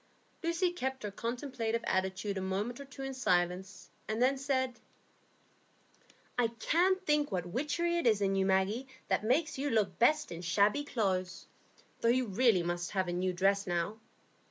[0.41, 4.79] Lucy kept her contemplative attitude a moment or two in silence, and then said,—
[6.39, 10.31] "I can't think what witchery it is in you, Maggie, that makes you look best
[10.31, 11.45] in shabby clothes;
[11.99, 13.99] though you really must have a new dress now.